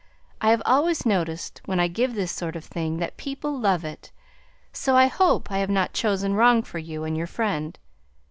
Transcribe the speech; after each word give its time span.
I 0.41 0.49
have 0.49 0.63
always 0.65 1.05
noticed 1.05 1.61
when 1.65 1.79
I 1.79 1.87
give 1.87 2.15
this 2.15 2.31
sort 2.31 2.55
of 2.55 2.65
thing 2.65 2.97
that 2.97 3.17
people 3.17 3.59
love 3.59 3.85
it, 3.85 4.09
so 4.73 4.95
I 4.97 5.05
hope 5.05 5.51
I 5.51 5.59
have 5.59 5.69
not 5.69 5.93
chosen 5.93 6.33
wrong 6.33 6.63
for 6.63 6.79
you 6.79 7.03
and 7.03 7.15
your 7.15 7.27
friend. 7.27 7.77